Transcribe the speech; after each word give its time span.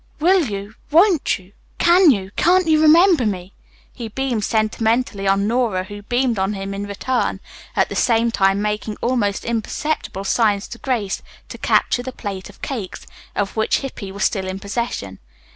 Will 0.19 0.45
you, 0.47 0.73
won't 0.89 1.37
you, 1.37 1.51
can 1.77 2.09
you, 2.09 2.31
can't 2.35 2.65
you 2.67 2.81
remember 2.81 3.23
me?" 3.23 3.53
He 3.93 4.07
beamed 4.07 4.43
sentimentally 4.43 5.27
on 5.27 5.47
Nora, 5.47 5.83
who 5.83 6.01
beamed 6.01 6.39
on 6.39 6.53
him 6.53 6.73
in 6.73 6.87
return, 6.87 7.39
at 7.75 7.87
the 7.87 7.95
same 7.95 8.31
time 8.31 8.63
making 8.63 8.97
almost 9.03 9.45
imperceptible 9.45 10.23
signs 10.23 10.67
to 10.69 10.79
Grace 10.79 11.21
to 11.49 11.59
capture 11.59 12.01
the 12.01 12.11
plate 12.11 12.49
of 12.49 12.63
cakes, 12.63 13.05
of 13.35 13.55
which 13.55 13.81
Hippy 13.81 14.11
was 14.11 14.23
still 14.25 14.47
in 14.47 14.57
possession. 14.57 15.19